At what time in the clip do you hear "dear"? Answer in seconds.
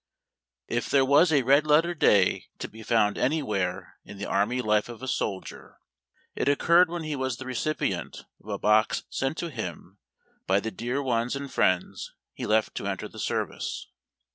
10.75-11.03